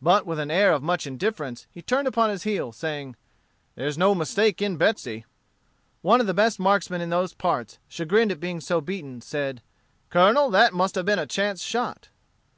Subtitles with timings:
[0.00, 3.16] But with an air of much indifference he turned upon his heel, saying,
[3.74, 5.26] "There's no mistake in Betsey."
[6.00, 9.60] One of the best marksmen in those parts, chagrined at being so beaten, said,
[10.08, 12.08] "Colonel, that must have been a chance shot."